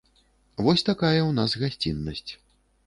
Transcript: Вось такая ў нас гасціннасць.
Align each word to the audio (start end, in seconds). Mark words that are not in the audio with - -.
Вось 0.67 0.85
такая 0.89 1.21
ў 1.25 1.31
нас 1.41 1.51
гасціннасць. 1.67 2.31